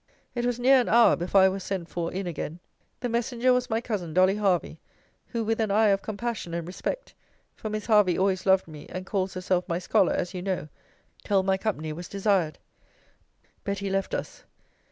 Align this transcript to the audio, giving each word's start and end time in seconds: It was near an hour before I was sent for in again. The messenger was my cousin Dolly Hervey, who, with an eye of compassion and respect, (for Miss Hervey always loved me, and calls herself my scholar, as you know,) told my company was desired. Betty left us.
It 0.33 0.47
was 0.47 0.59
near 0.59 0.81
an 0.81 0.89
hour 0.89 1.15
before 1.15 1.41
I 1.41 1.49
was 1.49 1.63
sent 1.63 1.87
for 1.87 2.11
in 2.11 2.25
again. 2.25 2.59
The 3.01 3.07
messenger 3.09 3.53
was 3.53 3.69
my 3.69 3.79
cousin 3.81 4.15
Dolly 4.15 4.35
Hervey, 4.37 4.79
who, 5.27 5.43
with 5.45 5.59
an 5.61 5.69
eye 5.69 5.89
of 5.89 6.01
compassion 6.01 6.55
and 6.55 6.65
respect, 6.65 7.13
(for 7.55 7.69
Miss 7.69 7.85
Hervey 7.85 8.17
always 8.17 8.47
loved 8.47 8.67
me, 8.67 8.87
and 8.89 9.05
calls 9.05 9.35
herself 9.35 9.63
my 9.69 9.77
scholar, 9.77 10.13
as 10.13 10.33
you 10.33 10.41
know,) 10.41 10.69
told 11.23 11.45
my 11.45 11.55
company 11.55 11.93
was 11.93 12.07
desired. 12.09 12.57
Betty 13.63 13.91
left 13.91 14.15
us. 14.15 14.43